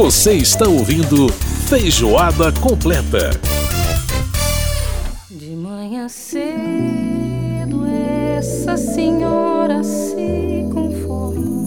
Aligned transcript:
Você 0.00 0.34
está 0.34 0.68
ouvindo 0.68 1.28
Feijoada 1.68 2.52
Completa. 2.52 3.30
De 5.28 5.50
manhã 5.56 6.08
cedo, 6.08 7.84
essa 8.38 8.76
senhora 8.76 9.82
se 9.82 10.68
conforma. 10.72 11.66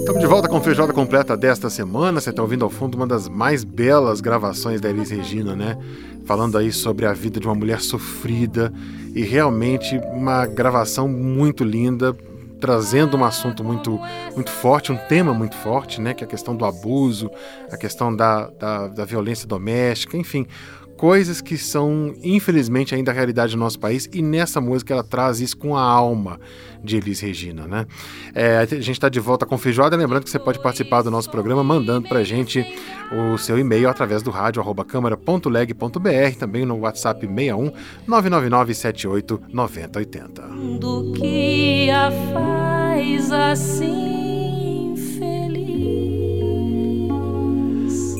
Estamos 0.00 0.20
de 0.20 0.26
volta 0.26 0.48
com 0.48 0.60
Feijoada 0.60 0.92
Completa 0.92 1.36
desta 1.36 1.70
semana. 1.70 2.20
Você 2.20 2.30
está 2.30 2.42
ouvindo 2.42 2.64
ao 2.64 2.70
fundo 2.70 2.96
uma 2.96 3.06
das 3.06 3.28
mais 3.28 3.62
belas 3.62 4.20
gravações 4.20 4.80
da 4.80 4.90
Elis 4.90 5.10
Regina, 5.10 5.54
né? 5.54 5.78
Falando 6.24 6.58
aí 6.58 6.72
sobre 6.72 7.06
a 7.06 7.12
vida 7.12 7.38
de 7.38 7.46
uma 7.46 7.54
mulher 7.54 7.80
sofrida 7.80 8.72
e 9.14 9.22
realmente 9.22 10.00
uma 10.12 10.46
gravação 10.46 11.06
muito 11.06 11.62
linda, 11.62 12.12
trazendo 12.60 13.16
um 13.16 13.24
assunto 13.24 13.62
muito, 13.62 14.00
muito 14.34 14.50
forte, 14.50 14.92
um 14.92 14.96
tema 14.96 15.34
muito 15.34 15.56
forte, 15.56 16.00
né, 16.00 16.14
que 16.14 16.24
é 16.24 16.26
a 16.26 16.30
questão 16.30 16.56
do 16.56 16.64
abuso, 16.64 17.30
a 17.70 17.76
questão 17.76 18.14
da, 18.14 18.48
da, 18.48 18.88
da 18.88 19.04
violência 19.04 19.46
doméstica, 19.46 20.16
enfim, 20.16 20.46
coisas 21.04 21.42
que 21.42 21.58
são, 21.58 22.14
infelizmente, 22.22 22.94
ainda 22.94 23.10
a 23.10 23.14
realidade 23.14 23.52
do 23.52 23.58
nosso 23.58 23.78
país, 23.78 24.08
e 24.10 24.22
nessa 24.22 24.58
música 24.58 24.94
ela 24.94 25.04
traz 25.04 25.38
isso 25.38 25.54
com 25.54 25.76
a 25.76 25.82
alma 25.82 26.40
de 26.82 26.96
Elis 26.96 27.20
Regina, 27.20 27.66
né? 27.66 27.84
É, 28.34 28.56
a 28.56 28.64
gente 28.64 28.92
está 28.92 29.10
de 29.10 29.20
volta 29.20 29.44
com 29.44 29.58
feijoada, 29.58 29.98
lembrando 29.98 30.24
que 30.24 30.30
você 30.30 30.38
pode 30.38 30.62
participar 30.62 31.02
do 31.02 31.10
nosso 31.10 31.30
programa 31.30 31.62
mandando 31.62 32.08
para 32.08 32.24
gente 32.24 32.64
o 33.12 33.36
seu 33.36 33.58
e-mail 33.58 33.86
através 33.90 34.22
do 34.22 34.30
rádio 34.30 34.62
arroba 34.62 34.82
câmara.leg.br, 34.82 36.38
também 36.38 36.64
no 36.64 36.78
WhatsApp 36.78 37.20
61 37.20 37.70
999 38.06 38.74
78 38.74 39.42
9080. 39.52 40.42
Do 40.80 41.12
que 41.12 41.90
a 41.90 42.10
faz 42.32 43.30
assim 43.30 44.23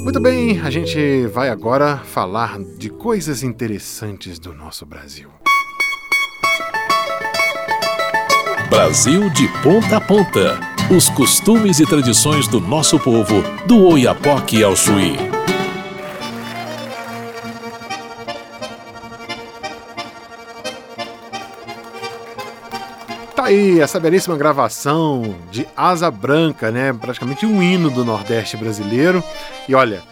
Muito 0.04 0.20
bem, 0.20 0.60
a 0.60 0.68
gente 0.68 1.26
vai 1.28 1.48
agora 1.48 1.96
falar 1.96 2.58
de 2.58 2.90
coisas 2.90 3.42
interessantes 3.42 4.38
do 4.38 4.52
nosso 4.52 4.84
Brasil. 4.84 5.30
Brasil 8.68 9.30
de 9.30 9.48
ponta 9.62 9.96
a 9.96 10.00
ponta. 10.02 10.60
Os 10.94 11.08
costumes 11.08 11.80
e 11.80 11.86
tradições 11.86 12.46
do 12.46 12.60
nosso 12.60 13.00
povo, 13.00 13.42
do 13.66 13.82
Oiapoque 13.82 14.62
ao 14.62 14.76
Chuí. 14.76 15.33
Aí 23.54 23.80
essa 23.80 24.00
belíssima 24.00 24.36
gravação 24.36 25.36
de 25.50 25.66
Asa 25.76 26.10
Branca, 26.10 26.70
né? 26.70 26.92
Praticamente 26.92 27.46
um 27.46 27.62
hino 27.62 27.88
do 27.88 28.04
Nordeste 28.04 28.56
brasileiro. 28.56 29.22
E 29.68 29.74
olha, 29.74 30.02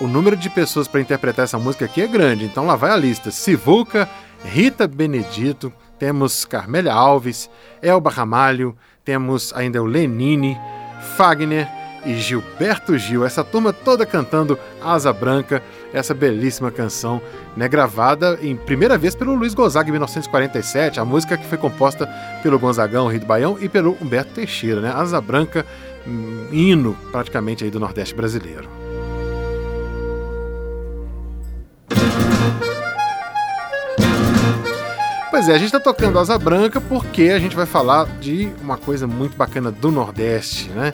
o 0.00 0.06
número 0.06 0.36
de 0.36 0.50
pessoas 0.50 0.86
para 0.86 1.00
interpretar 1.00 1.44
essa 1.44 1.58
música 1.58 1.86
aqui 1.86 2.02
é 2.02 2.06
grande, 2.06 2.44
então 2.44 2.66
lá 2.66 2.76
vai 2.76 2.90
a 2.90 2.96
lista. 2.96 3.30
Sivuca, 3.30 4.08
Rita 4.44 4.86
Benedito, 4.86 5.72
temos 5.98 6.44
Carmélia 6.44 6.92
Alves, 6.92 7.48
Elba 7.82 8.10
Ramalho, 8.10 8.76
temos 9.04 9.52
ainda 9.54 9.82
o 9.82 9.86
Lenine, 9.86 10.58
Fagner 11.16 11.79
e 12.04 12.14
Gilberto 12.14 12.96
Gil. 12.98 13.24
Essa 13.24 13.44
turma 13.44 13.72
toda 13.72 14.06
cantando 14.06 14.58
Asa 14.82 15.12
Branca, 15.12 15.62
essa 15.92 16.14
belíssima 16.14 16.70
canção, 16.70 17.20
né, 17.56 17.68
gravada 17.68 18.38
em 18.42 18.56
primeira 18.56 18.96
vez 18.96 19.14
pelo 19.14 19.34
Luiz 19.34 19.54
Gonzaga 19.54 19.88
em 19.88 19.92
1947, 19.92 21.00
a 21.00 21.04
música 21.04 21.36
que 21.36 21.46
foi 21.46 21.58
composta 21.58 22.06
pelo 22.42 22.58
Gonzagão, 22.58 23.08
Rio 23.08 23.20
do 23.20 23.26
Baião, 23.26 23.58
e 23.60 23.68
pelo 23.68 23.96
Humberto 24.00 24.32
Teixeira, 24.34 24.80
né? 24.80 24.92
Asa 24.94 25.20
Branca, 25.20 25.66
hum, 26.06 26.46
hino 26.52 26.96
praticamente 27.10 27.64
aí 27.64 27.70
do 27.70 27.80
Nordeste 27.80 28.14
brasileiro. 28.14 28.68
Pois 35.30 35.48
é, 35.48 35.54
a 35.54 35.58
gente 35.58 35.68
está 35.68 35.80
tocando 35.80 36.18
Asa 36.18 36.36
Branca 36.38 36.80
porque 36.80 37.30
a 37.30 37.38
gente 37.38 37.56
vai 37.56 37.64
falar 37.64 38.04
de 38.18 38.52
uma 38.60 38.76
coisa 38.76 39.06
muito 39.06 39.36
bacana 39.36 39.70
do 39.70 39.90
Nordeste, 39.90 40.68
né? 40.70 40.92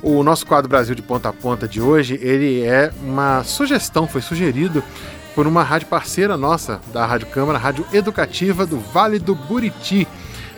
O 0.00 0.22
nosso 0.22 0.46
quadro 0.46 0.68
Brasil 0.68 0.94
de 0.94 1.02
Ponta 1.02 1.28
a 1.28 1.32
Ponta 1.32 1.66
de 1.66 1.80
hoje, 1.80 2.18
ele 2.22 2.62
é 2.62 2.92
uma 3.02 3.42
sugestão, 3.42 4.06
foi 4.06 4.22
sugerido 4.22 4.82
por 5.34 5.44
uma 5.44 5.64
rádio 5.64 5.88
parceira 5.88 6.36
nossa 6.36 6.80
da 6.92 7.04
Rádio 7.04 7.26
Câmara, 7.26 7.58
Rádio 7.58 7.84
Educativa 7.92 8.64
do 8.64 8.78
Vale 8.78 9.18
do 9.18 9.34
Buriti. 9.34 10.06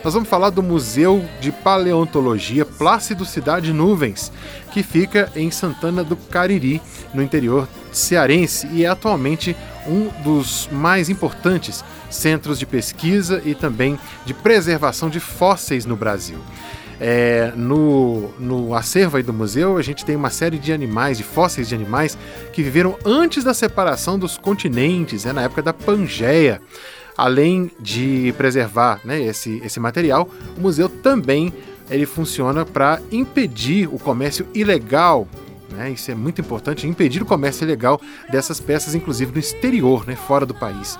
Nós 0.03 0.13
vamos 0.13 0.29
falar 0.29 0.51
do 0.51 0.61
Museu 0.61 1.25
de 1.39 1.51
Paleontologia 1.51 2.65
Plácido 2.65 3.25
Cidade 3.25 3.73
Nuvens, 3.73 4.31
que 4.71 4.83
fica 4.83 5.31
em 5.35 5.49
Santana 5.49 6.03
do 6.03 6.15
Cariri, 6.15 6.79
no 7.11 7.23
interior 7.23 7.67
cearense, 7.91 8.67
e 8.71 8.85
é 8.85 8.87
atualmente 8.87 9.55
um 9.87 10.09
dos 10.23 10.69
mais 10.71 11.09
importantes 11.09 11.83
centros 12.11 12.59
de 12.59 12.67
pesquisa 12.67 13.41
e 13.43 13.55
também 13.55 13.99
de 14.23 14.35
preservação 14.35 15.09
de 15.09 15.19
fósseis 15.19 15.85
no 15.85 15.95
Brasil. 15.95 16.37
É, 17.03 17.51
no, 17.55 18.29
no 18.37 18.75
acervo 18.75 19.17
aí 19.17 19.23
do 19.23 19.33
museu, 19.33 19.75
a 19.75 19.81
gente 19.81 20.05
tem 20.05 20.15
uma 20.15 20.29
série 20.29 20.59
de 20.59 20.71
animais, 20.71 21.17
de 21.17 21.23
fósseis 21.23 21.67
de 21.67 21.73
animais, 21.73 22.15
que 22.53 22.61
viveram 22.61 22.95
antes 23.03 23.43
da 23.43 23.55
separação 23.55 24.19
dos 24.19 24.37
continentes, 24.37 25.25
né, 25.25 25.33
na 25.33 25.41
época 25.41 25.63
da 25.63 25.73
Pangeia. 25.73 26.61
Além 27.17 27.71
de 27.79 28.31
preservar 28.37 28.99
né, 29.03 29.19
esse, 29.19 29.59
esse 29.65 29.79
material, 29.79 30.29
o 30.55 30.61
museu 30.61 30.87
também 30.87 31.51
ele 31.89 32.05
funciona 32.05 32.63
para 32.63 33.01
impedir 33.11 33.87
o 33.87 33.97
comércio 33.97 34.47
ilegal 34.53 35.27
né? 35.71 35.91
Isso 35.91 36.11
é 36.11 36.15
muito 36.15 36.41
importante, 36.41 36.87
impedir 36.87 37.21
o 37.21 37.25
comércio 37.25 37.63
ilegal 37.63 37.99
dessas 38.29 38.59
peças, 38.59 38.93
inclusive 38.93 39.31
no 39.31 39.39
exterior, 39.39 40.05
né? 40.05 40.15
fora 40.15 40.45
do 40.45 40.53
país. 40.53 40.99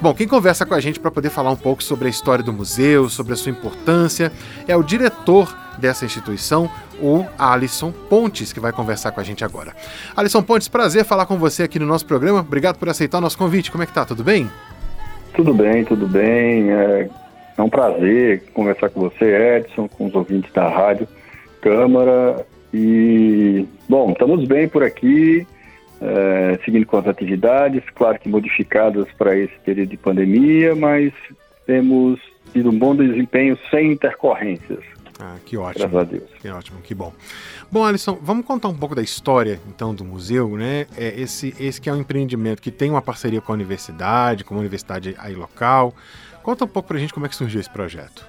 Bom, 0.00 0.14
quem 0.14 0.26
conversa 0.26 0.64
com 0.64 0.72
a 0.72 0.80
gente 0.80 0.98
para 0.98 1.10
poder 1.10 1.28
falar 1.28 1.50
um 1.50 1.56
pouco 1.56 1.82
sobre 1.84 2.06
a 2.06 2.10
história 2.10 2.42
do 2.42 2.54
museu, 2.54 3.10
sobre 3.10 3.34
a 3.34 3.36
sua 3.36 3.52
importância, 3.52 4.32
é 4.66 4.74
o 4.74 4.82
diretor 4.82 5.54
dessa 5.76 6.06
instituição, 6.06 6.70
o 7.02 7.26
Alisson 7.38 7.92
Pontes, 8.08 8.50
que 8.50 8.58
vai 8.58 8.72
conversar 8.72 9.12
com 9.12 9.20
a 9.20 9.22
gente 9.22 9.44
agora. 9.44 9.74
Alisson 10.16 10.42
Pontes, 10.42 10.68
prazer 10.68 11.04
falar 11.04 11.26
com 11.26 11.36
você 11.36 11.64
aqui 11.64 11.78
no 11.78 11.84
nosso 11.84 12.06
programa. 12.06 12.40
Obrigado 12.40 12.78
por 12.78 12.88
aceitar 12.88 13.18
o 13.18 13.20
nosso 13.20 13.36
convite. 13.36 13.70
Como 13.70 13.84
é 13.84 13.86
que 13.86 13.92
tá? 13.92 14.06
Tudo 14.06 14.24
bem? 14.24 14.50
Tudo 15.34 15.52
bem, 15.52 15.84
tudo 15.84 16.08
bem. 16.08 16.70
É, 16.72 17.10
é 17.58 17.62
um 17.62 17.68
prazer 17.68 18.44
conversar 18.54 18.88
com 18.88 19.00
você, 19.00 19.58
Edson, 19.58 19.86
com 19.86 20.06
os 20.06 20.14
ouvintes 20.14 20.50
da 20.54 20.66
Rádio 20.66 21.06
Câmara. 21.60 22.46
E, 22.72 23.66
bom, 23.86 24.12
estamos 24.12 24.46
bem 24.46 24.66
por 24.66 24.82
aqui 24.82 25.46
é, 26.00 26.58
seguindo 26.64 26.86
com 26.86 26.96
as 26.96 27.06
atividades, 27.06 27.82
claro 27.94 28.18
que 28.18 28.28
modificadas 28.28 29.06
para 29.18 29.36
esse 29.36 29.54
período 29.64 29.90
de 29.90 29.96
pandemia, 29.96 30.74
mas 30.74 31.12
temos 31.66 32.18
tido 32.52 32.70
um 32.70 32.78
bom 32.78 32.96
desempenho 32.96 33.58
sem 33.70 33.92
intercorrências. 33.92 34.82
Ah, 35.20 35.36
que 35.44 35.56
ótimo. 35.56 35.86
Graças 35.86 35.96
a 35.96 36.04
Deus. 36.04 36.30
Que 36.40 36.48
ótimo, 36.48 36.80
que 36.80 36.94
bom. 36.94 37.12
Bom, 37.70 37.84
Alisson, 37.84 38.18
vamos 38.22 38.46
contar 38.46 38.68
um 38.68 38.74
pouco 38.74 38.94
da 38.94 39.02
história, 39.02 39.60
então, 39.68 39.94
do 39.94 40.02
museu, 40.02 40.56
né? 40.56 40.86
É 40.96 41.20
esse, 41.20 41.54
esse 41.60 41.78
que 41.78 41.90
é 41.90 41.92
um 41.92 41.98
empreendimento 41.98 42.62
que 42.62 42.70
tem 42.70 42.90
uma 42.90 43.02
parceria 43.02 43.40
com 43.40 43.52
a 43.52 43.54
universidade, 43.54 44.44
com 44.44 44.54
uma 44.54 44.60
universidade 44.60 45.14
aí 45.18 45.34
local. 45.34 45.94
Conta 46.42 46.64
um 46.64 46.68
pouco 46.68 46.88
pra 46.88 46.98
gente 46.98 47.12
como 47.12 47.26
é 47.26 47.28
que 47.28 47.36
surgiu 47.36 47.60
esse 47.60 47.70
projeto. 47.70 48.26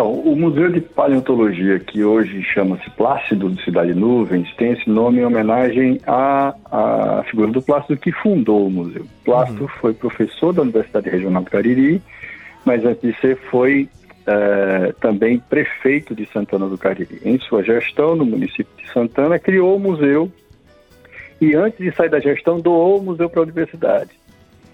Então, 0.00 0.14
o 0.14 0.34
Museu 0.34 0.70
de 0.70 0.80
Paleontologia, 0.80 1.78
que 1.78 2.02
hoje 2.02 2.42
chama-se 2.42 2.88
Plácido 2.92 3.50
de 3.50 3.62
Cidade 3.62 3.92
Nuvens, 3.92 4.50
tem 4.56 4.72
esse 4.72 4.88
nome 4.88 5.20
em 5.20 5.26
homenagem 5.26 6.00
à, 6.06 6.54
à 6.72 7.22
figura 7.24 7.52
do 7.52 7.60
Plácido 7.60 7.98
que 7.98 8.10
fundou 8.10 8.66
o 8.66 8.70
museu. 8.70 9.04
Plácido 9.26 9.64
uhum. 9.64 9.68
foi 9.68 9.92
professor 9.92 10.54
da 10.54 10.62
Universidade 10.62 11.10
Regional 11.10 11.42
do 11.42 11.50
Cariri, 11.50 12.00
mas 12.64 12.82
antes 12.82 13.02
de 13.02 13.20
ser 13.20 13.36
foi 13.50 13.90
é, 14.26 14.94
também 15.02 15.38
prefeito 15.38 16.14
de 16.14 16.26
Santana 16.32 16.66
do 16.66 16.78
Cariri. 16.78 17.20
Em 17.22 17.38
sua 17.38 17.62
gestão 17.62 18.16
no 18.16 18.24
município 18.24 18.72
de 18.82 18.90
Santana, 18.90 19.38
criou 19.38 19.76
o 19.76 19.78
museu 19.78 20.32
e 21.42 21.54
antes 21.54 21.78
de 21.78 21.94
sair 21.94 22.08
da 22.08 22.20
gestão 22.20 22.58
doou 22.58 23.00
o 23.00 23.02
museu 23.02 23.28
para 23.28 23.40
a 23.40 23.42
universidade. 23.42 24.12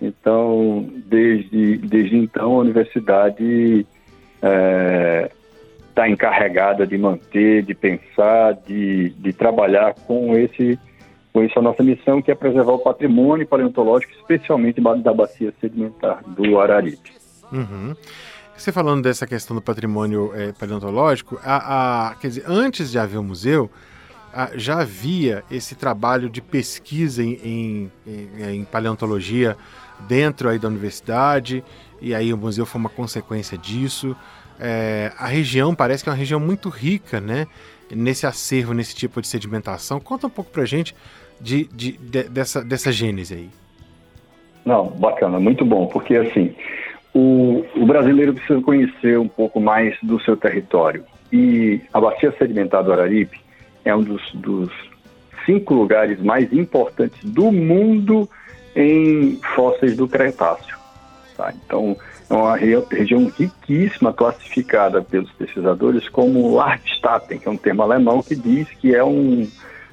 Então, 0.01 0.89
desde, 1.05 1.79
desde 1.79 2.17
então, 2.17 2.53
a 2.53 2.59
universidade 2.59 3.85
está 4.37 4.49
é, 4.49 5.31
tá 5.95 6.09
encarregada 6.09 6.87
de 6.87 6.97
manter, 6.97 7.63
de 7.63 7.75
pensar, 7.75 8.55
de, 8.67 9.11
de 9.11 9.33
trabalhar 9.33 9.95
com 10.07 10.37
esse 10.37 10.79
com 11.33 11.45
isso 11.45 11.59
a 11.59 11.63
nossa 11.63 11.83
missão, 11.83 12.23
que 12.23 12.31
é 12.31 12.35
preservar 12.35 12.73
o 12.73 12.79
patrimônio 12.79 13.47
paleontológico, 13.47 14.11
especialmente 14.15 14.81
da 15.03 15.13
bacia 15.13 15.53
sedimentar 15.61 16.23
do 16.29 16.59
Araripe. 16.59 17.13
Uhum. 17.53 17.95
Você 18.57 18.73
falando 18.73 19.03
dessa 19.03 19.27
questão 19.27 19.55
do 19.55 19.61
patrimônio 19.61 20.33
é, 20.35 20.53
paleontológico, 20.53 21.39
a, 21.45 22.09
a, 22.09 22.15
quer 22.15 22.29
dizer, 22.29 22.45
antes 22.47 22.91
de 22.91 22.99
haver 22.99 23.19
o 23.19 23.23
museu, 23.23 23.71
já 24.55 24.81
havia 24.81 25.43
esse 25.51 25.75
trabalho 25.75 26.29
de 26.29 26.41
pesquisa 26.41 27.23
em, 27.23 27.39
em, 27.45 27.91
em, 28.55 28.65
paleontologia 28.65 29.57
dentro 30.07 30.49
aí 30.49 30.59
da 30.59 30.69
universidade, 30.69 31.65
e 32.01 32.15
aí 32.15 32.33
o 32.33 32.37
museu 32.37 32.67
foi 32.67 32.81
uma 32.81 32.91
consequência 32.91 33.57
disso. 33.57 34.17
é, 34.61 35.13
a 35.19 35.27
região 35.27 35.75
parece 35.75 36.03
que 36.03 36.09
é 36.09 36.13
uma 36.13 36.19
região 36.19 36.41
muito 36.41 36.69
rica, 36.69 37.21
né? 37.21 37.47
Nesse 37.91 38.27
acervo, 38.27 38.75
nesse 38.75 38.95
tipo 38.95 39.21
de 39.21 39.29
sedimentação. 39.29 40.01
Conta 40.01 40.27
um 40.27 40.31
pouco 40.31 40.51
pra 40.51 40.65
gente 40.65 40.95
de, 41.41 41.65
de, 41.65 41.93
de 41.93 42.23
dessa, 42.25 42.65
dessa 42.65 42.91
gênese 42.91 43.35
aí. 43.35 43.51
Não, 44.65 44.87
bacana, 44.87 45.39
muito 45.39 45.65
bom, 45.65 45.87
porque 45.87 46.17
assim, 46.17 46.55
o, 47.15 47.65
o, 47.77 47.87
brasileiro 47.87 48.35
precisa 48.35 48.61
conhecer 48.61 49.19
um 49.19 49.29
pouco 49.29 49.61
mais 49.61 49.97
do 50.03 50.21
seu 50.21 50.37
território. 50.37 51.05
E 51.33 51.81
a 51.93 52.01
bacia 52.01 52.35
sedimentar 52.37 52.83
do 52.83 52.93
Araripe 52.93 53.46
é 53.87 53.95
um 53.95 54.03
dos, 54.03 54.23
dos 54.35 54.71
cinco 55.47 55.75
lugares 55.75 56.21
mais 56.21 56.53
importantes 56.53 57.23
do 57.25 57.51
mundo 57.53 58.29
em 58.75 59.41
fósseis 59.55 59.97
do 59.97 60.09
Cretáceo. 60.09 60.77
Tá? 61.37 61.55
Então, 61.65 61.97
é 62.29 62.35
uma 62.35 62.57
região 62.57 63.31
riquíssima, 63.39 64.13
classificada 64.13 65.01
pelos 65.01 65.31
pesquisadores 65.33 66.09
como 66.09 66.55
Largstatten, 66.55 67.39
que 67.39 67.49
é 67.49 67.51
um 67.51 67.57
termo 67.57 67.83
alemão 67.83 68.23
que 68.23 68.35
diz 68.35 68.69
que 68.81 68.95
é 68.95 69.05
um, 69.05 69.49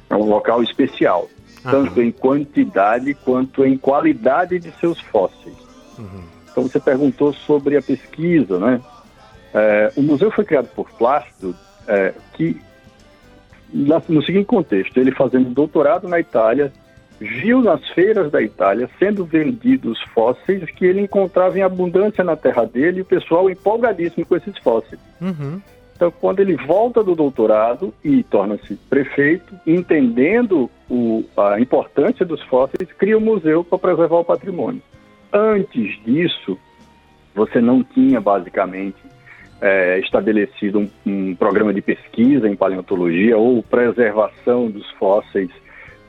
é 0.10 0.16
um 0.16 0.26
local 0.26 0.64
especial, 0.64 1.30
uhum. 1.64 1.72
tanto 1.72 2.02
em 2.02 2.12
quantidade 2.12 3.14
quanto 3.14 3.64
em 3.64 3.78
qualidade 3.78 4.58
de 4.58 4.72
seus 4.80 5.00
fósseis. 5.00 5.56
Uhum. 6.00 6.24
Então, 6.52 6.64
você 6.64 6.80
perguntou 6.80 7.32
sobre 7.32 7.78
a 7.78 7.82
pesquisa, 7.82 8.58
né? 8.58 8.82
É, 9.54 9.92
o 9.96 10.02
museu 10.02 10.32
foi 10.32 10.44
criado 10.44 10.68
por 10.76 10.90
Plácido, 10.92 11.56
é, 11.88 12.14
que, 12.34 12.60
no 13.74 14.24
seguinte 14.24 14.46
contexto, 14.46 14.98
ele 14.98 15.12
fazendo 15.12 15.50
doutorado 15.50 16.08
na 16.08 16.20
Itália, 16.20 16.72
viu 17.20 17.62
nas 17.62 17.86
feiras 17.90 18.32
da 18.32 18.42
Itália 18.42 18.90
sendo 19.00 19.26
vendidos 19.26 20.00
fósseis 20.14 20.70
que 20.72 20.86
ele 20.86 21.02
encontrava 21.02 21.58
em 21.58 21.62
abundância 21.62 22.24
na 22.24 22.36
terra 22.36 22.66
dele 22.66 23.00
e 23.00 23.02
o 23.02 23.06
pessoal 23.06 23.50
empolgadíssimo 23.50 24.26
com 24.26 24.36
esses 24.36 24.58
fósseis. 24.60 25.00
Uhum. 25.22 25.62
Então, 25.96 26.12
quando 26.12 26.40
ele 26.40 26.56
volta 26.56 27.04
do 27.04 27.16
doutorado 27.16 27.94
e 28.04 28.24
torna-se 28.24 28.76
prefeito, 28.90 29.54
entendendo 29.66 30.70
o, 30.90 31.24
a 31.38 31.60
importância 31.60 32.26
dos 32.26 32.42
fósseis, 32.44 32.92
cria 32.98 33.18
um 33.18 33.22
museu 33.22 33.64
para 33.64 33.78
preservar 33.78 34.18
o 34.18 34.26
patrimônio. 34.26 34.82
Antes 35.32 36.04
disso, 36.04 36.58
você 37.34 37.62
não 37.62 37.84
tinha 37.84 38.20
basicamente 38.20 38.98
é, 39.64 39.98
estabelecido 40.00 40.78
um, 40.78 40.90
um, 41.06 41.36
programa 41.36 41.74
de 41.74 41.82
pesquisa 41.82 42.50
em 42.50 42.56
paleontologia 42.56 43.38
ou 43.38 43.64
preservação 43.64 44.70
dos 44.70 44.90
fósseis 44.92 45.50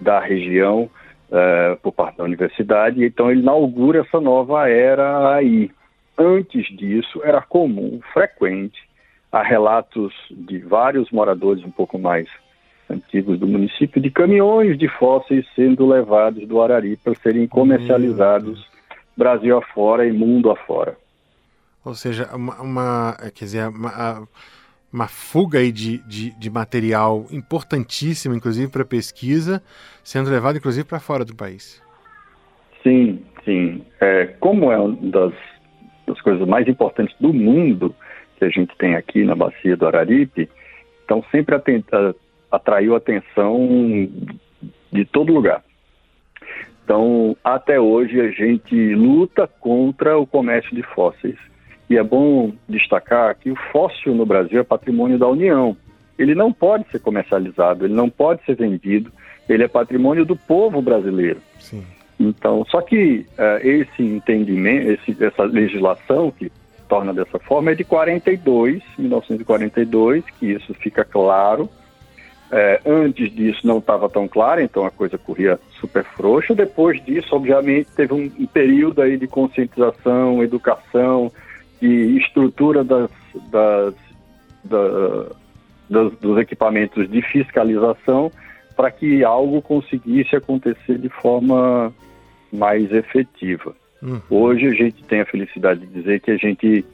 da 0.01 0.19
região 0.19 0.91
uh, 1.31 1.77
por 1.81 1.93
parte 1.93 2.19
da 2.19 2.25
universidade, 2.25 3.05
então 3.05 3.31
ele 3.31 3.43
inaugura 3.43 4.01
essa 4.01 4.21
nova 4.21 4.69
era 4.69 5.37
aí. 5.37 5.71
Antes 6.19 6.67
disso, 6.77 7.21
era 7.23 7.41
comum, 7.41 8.01
frequente, 8.13 8.83
há 9.31 9.41
relatos 9.41 10.13
de 10.33 10.59
vários 10.59 11.13
moradores 11.13 11.65
um 11.65 11.71
pouco 11.71 11.97
mais 11.97 12.27
antigos 12.91 13.39
do 13.39 13.47
município 13.47 14.03
de 14.03 14.11
caminhões 14.11 14.77
de 14.77 14.89
fósseis 14.89 15.47
sendo 15.55 15.87
levados 15.87 16.45
do 16.49 16.61
Arari 16.61 16.97
para 16.97 17.15
serem 17.15 17.47
comercializados 17.47 18.61
hum. 18.61 18.75
Brasil 19.17 19.57
afora 19.57 20.05
e 20.05 20.13
mundo 20.13 20.51
afora. 20.51 20.97
Ou 21.85 21.95
seja, 21.95 22.35
uma, 22.35 22.61
uma 22.63 23.17
quer 23.35 23.45
dizer, 23.45 23.69
uma, 23.69 24.27
uma 24.93 25.09
fuga 25.09 25.59
aí 25.59 25.71
de, 25.71 25.99
de, 26.07 26.31
de 26.39 26.51
material 26.51 27.27
importantíssimo, 27.31 28.35
inclusive 28.35 28.71
para 28.71 28.85
pesquisa, 28.85 29.63
sendo 30.03 30.31
levado 30.31 30.57
inclusive 30.57 30.87
para 30.87 31.01
fora 31.01 31.25
do 31.25 31.35
país. 31.35 31.83
Sim, 32.83 33.23
sim. 33.45 33.85
É, 34.01 34.27
como 34.39 34.71
é 34.71 34.79
uma 34.79 34.97
das, 35.11 35.35
das 36.07 36.21
coisas 36.21 36.47
mais 36.47 36.69
importantes 36.69 37.15
do 37.19 37.33
mundo 37.33 37.95
que 38.39 38.45
a 38.45 38.49
gente 38.49 38.77
tem 38.77 38.95
aqui 38.95 39.25
na 39.25 39.35
bacia 39.35 39.77
do 39.77 39.87
Araripe, 39.87 40.49
então 41.05 41.25
sempre 41.31 41.55
atenta, 41.55 42.15
atraiu 42.51 42.95
atenção 42.95 44.09
de 44.93 45.05
todo 45.05 45.33
lugar. 45.33 45.63
Então, 46.85 47.37
até 47.43 47.81
hoje 47.81 48.21
a 48.21 48.31
gente 48.31 48.95
luta 48.95 49.47
contra 49.47 50.17
o 50.19 50.27
comércio 50.27 50.75
de 50.75 50.83
fósseis 50.83 51.39
e 51.89 51.97
é 51.97 52.03
bom 52.03 52.53
destacar 52.69 53.37
que 53.37 53.51
o 53.51 53.57
fóssil 53.73 54.15
no 54.15 54.25
Brasil 54.25 54.61
é 54.61 54.65
patrimônio 54.65 55.19
da 55.19 55.29
União. 55.29 55.77
Ele 56.19 56.35
não 56.35 56.53
pode 56.53 56.89
ser 56.91 57.01
comercializado, 57.01 57.85
ele 57.85 57.95
não 57.95 58.09
pode 58.09 58.45
ser 58.45 58.57
vendido, 58.57 59.13
ele 59.49 59.65
é 59.65 59.69
patrimônio 59.69 60.25
do 60.25 60.37
povo 60.37 60.81
brasileiro. 60.81 61.41
Sim. 61.59 61.85
Então, 62.19 62.65
só 62.71 62.81
que 62.81 63.27
uh, 63.39 63.67
esse 63.67 64.03
entendimento, 64.03 64.91
esse, 64.93 65.25
essa 65.25 65.43
legislação 65.45 66.31
que 66.31 66.51
torna 66.89 67.13
dessa 67.13 67.39
forma 67.39 67.73
é 67.73 67.75
de 67.75 67.85
42, 67.85 68.83
1942, 68.99 70.25
que 70.39 70.53
isso 70.53 70.73
fica 70.75 71.05
claro. 71.05 71.69
É, 72.53 72.81
antes 72.87 73.35
disso 73.35 73.67
não 73.67 73.79
estava 73.79 74.09
tão 74.09 74.29
claro, 74.29 74.61
então 74.61 74.85
a 74.85 74.91
coisa 74.91 75.19
corria 75.19 75.59
super 75.81 76.05
frouxa. 76.05 76.55
Depois 76.55 77.05
disso, 77.05 77.35
obviamente, 77.35 77.89
teve 77.97 78.15
um, 78.15 78.31
um 78.39 78.47
período 78.47 79.03
aí 79.03 79.17
de 79.17 79.27
conscientização, 79.27 80.43
educação, 80.43 81.33
e 81.81 82.19
estrutura 82.19 82.83
das, 82.85 83.11
das, 83.51 83.95
da, 84.65 85.27
das, 85.89 86.13
dos 86.19 86.39
equipamentos 86.39 87.11
de 87.11 87.23
fiscalização 87.23 88.31
para 88.77 88.91
que 88.91 89.23
algo 89.25 89.63
conseguisse 89.63 90.35
acontecer 90.35 90.99
de 90.99 91.09
forma 91.09 91.93
mais 92.53 92.93
efetiva. 92.93 93.75
Uhum. 94.03 94.21
Hoje 94.29 94.67
a 94.67 94.73
gente 94.73 95.03
tem 95.05 95.21
a 95.21 95.27
felicidade 95.27 95.81
de 95.81 95.87
dizer 95.87 96.21
que 96.21 96.31
a 96.31 96.37
gente, 96.37 96.85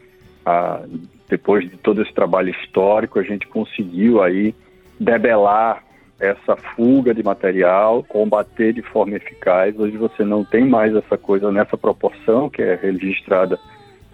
ah, 0.45 0.83
depois 1.29 1.69
de 1.69 1.77
todo 1.77 2.03
esse 2.03 2.13
trabalho 2.13 2.51
histórico, 2.51 3.19
a 3.19 3.23
gente 3.23 3.47
conseguiu 3.47 4.23
aí 4.23 4.55
debelar 4.99 5.83
essa 6.21 6.55
fuga 6.55 7.15
de 7.15 7.23
material, 7.23 8.05
combater 8.05 8.75
de 8.75 8.83
forma 8.83 9.17
eficaz. 9.17 9.79
Hoje 9.79 9.97
você 9.97 10.23
não 10.23 10.45
tem 10.45 10.67
mais 10.67 10.95
essa 10.95 11.17
coisa 11.17 11.51
nessa 11.51 11.79
proporção 11.79 12.51
que 12.51 12.61
é 12.61 12.75
registrada 12.75 13.59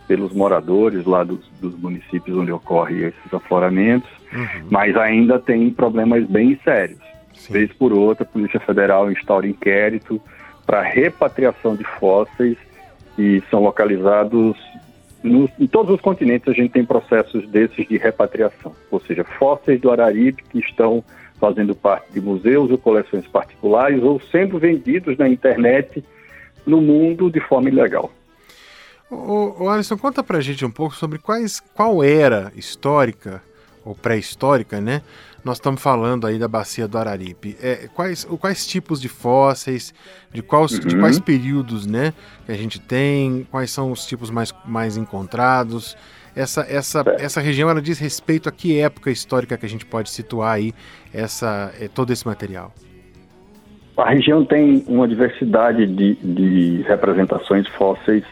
pelos 0.07 0.33
moradores 0.33 1.05
lá 1.05 1.25
dos, 1.25 1.49
dos 1.61 1.77
municípios 1.79 2.37
onde 2.37 2.53
ocorrem 2.53 2.99
esses 2.99 3.35
afloramentos, 3.35 4.09
uhum. 4.33 4.69
mas 4.71 4.97
ainda 4.97 5.39
tem 5.39 5.71
problemas 5.71 6.25
bem 6.27 6.59
sérios. 6.63 7.01
Sim. 7.35 7.53
Vez 7.53 7.73
por 7.73 7.93
outra, 7.93 8.25
a 8.25 8.27
Polícia 8.27 8.61
Federal 8.61 9.11
instaura 9.11 9.47
inquérito 9.47 10.21
para 10.65 10.83
repatriação 10.83 11.77
de 11.77 11.85
fósseis 11.85 12.57
que 13.15 13.43
são 13.51 13.63
localizados 13.63 14.57
no, 15.23 15.49
em 15.59 15.67
todos 15.67 15.95
os 15.95 16.01
continentes. 16.01 16.49
A 16.49 16.53
gente 16.53 16.73
tem 16.73 16.85
processos 16.85 17.49
desses 17.49 17.87
de 17.89 17.97
repatriação, 17.97 18.73
ou 18.91 19.01
seja, 19.01 19.25
fósseis 19.25 19.81
do 19.81 19.91
Araripe 19.91 20.43
que 20.45 20.59
estão 20.59 21.03
fazendo 21.39 21.75
parte 21.75 22.13
de 22.13 22.21
museus 22.21 22.71
ou 22.71 22.79
coleções 22.79 23.27
particulares 23.27 24.03
ou 24.03 24.21
sendo 24.21 24.59
vendidos 24.59 25.19
na 25.19 25.29
internet 25.29 26.03
no 26.67 26.81
mundo 26.81 27.31
de 27.31 27.41
forma 27.41 27.69
ilegal. 27.69 28.11
O, 29.11 29.65
o 29.65 29.69
Alisson, 29.69 29.97
conta 29.97 30.23
pra 30.23 30.41
gente 30.41 30.65
um 30.65 30.71
pouco 30.71 30.95
sobre 30.95 31.19
quais, 31.19 31.61
qual 31.75 32.03
era 32.03 32.53
histórica 32.57 33.43
ou 33.85 33.95
pré-histórica, 33.95 34.81
né? 34.81 35.03
Nós 35.45 35.59
estamos 35.59 35.81
falando 35.81 36.27
aí 36.27 36.41
da 36.41 36.49
bacia 36.49 36.89
do 36.89 36.99
Araripe. 36.99 37.57
É, 37.63 37.89
quais, 37.95 38.25
quais 38.25 38.67
tipos 38.67 39.01
de 39.01 39.09
fósseis, 39.09 39.95
de, 40.33 40.43
quais, 40.43 40.73
uhum. 40.73 40.81
de 40.81 40.99
quais 40.99 41.21
períodos, 41.21 41.87
né, 41.87 42.13
que 42.45 42.51
a 42.51 42.57
gente 42.57 42.81
tem, 42.81 43.47
quais 43.49 43.71
são 43.71 43.93
os 43.93 44.05
tipos 44.05 44.29
mais, 44.29 44.53
mais 44.65 44.97
encontrados? 44.97 45.97
Essa, 46.35 46.67
essa, 46.69 47.05
é. 47.07 47.25
essa 47.25 47.41
região 47.41 47.71
ela 47.71 47.81
diz 47.81 48.01
respeito 48.01 48.49
a 48.49 48.53
que 48.53 48.77
época 48.77 49.09
histórica 49.09 49.57
que 49.57 49.65
a 49.65 49.69
gente 49.69 49.87
pode 49.87 50.11
situar 50.11 50.55
aí 50.55 50.75
essa, 51.15 51.73
é, 51.81 51.87
todo 51.87 52.13
esse 52.13 52.27
material? 52.27 52.75
A 53.97 54.11
região 54.11 54.45
tem 54.45 54.85
uma 54.89 55.07
diversidade 55.07 55.87
de, 55.87 56.15
de 56.17 56.83
representações 56.83 57.69
fósseis 57.69 58.25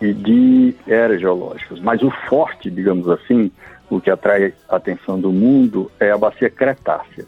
e 0.00 0.12
de 0.12 0.74
eras 0.86 1.20
geológicas. 1.20 1.80
Mas 1.80 2.02
o 2.02 2.10
forte, 2.28 2.70
digamos 2.70 3.08
assim, 3.08 3.50
o 3.88 4.00
que 4.00 4.10
atrai 4.10 4.52
a 4.68 4.76
atenção 4.76 5.20
do 5.20 5.32
mundo 5.32 5.90
é 6.00 6.10
a 6.10 6.18
bacia 6.18 6.50
Cretácea. 6.50 7.26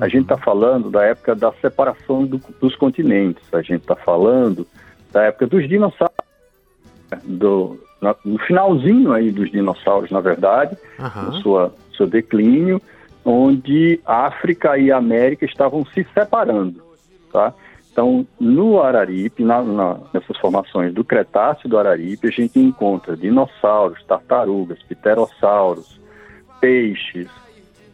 A 0.00 0.08
gente 0.08 0.22
está 0.22 0.36
falando 0.36 0.90
da 0.90 1.04
época 1.04 1.34
da 1.34 1.52
separação 1.60 2.24
do, 2.24 2.40
dos 2.60 2.76
continentes, 2.76 3.42
a 3.52 3.60
gente 3.62 3.82
está 3.82 3.96
falando 3.96 4.66
da 5.12 5.24
época 5.24 5.46
dos 5.46 5.68
dinossauros, 5.68 6.16
do, 7.24 7.80
na, 8.00 8.14
no 8.24 8.38
finalzinho 8.38 9.12
aí 9.12 9.30
dos 9.30 9.50
dinossauros, 9.50 10.10
na 10.10 10.20
verdade, 10.20 10.76
uhum. 10.98 11.22
no 11.22 11.32
sua, 11.40 11.74
seu 11.96 12.06
declínio, 12.06 12.80
onde 13.24 14.00
África 14.06 14.78
e 14.78 14.92
América 14.92 15.44
estavam 15.44 15.84
se 15.86 16.06
separando, 16.14 16.80
tá? 17.32 17.52
Então, 17.98 18.24
no 18.38 18.80
Araripe, 18.80 19.42
na, 19.42 19.60
na, 19.60 19.96
nessas 20.14 20.36
formações 20.38 20.94
do 20.94 21.02
Cretáceo 21.02 21.68
do 21.68 21.76
Araripe, 21.76 22.28
a 22.28 22.30
gente 22.30 22.56
encontra 22.56 23.16
dinossauros, 23.16 24.00
tartarugas, 24.04 24.80
pterossauros, 24.84 26.00
peixes, 26.60 27.26